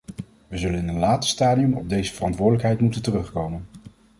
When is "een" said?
0.87-0.99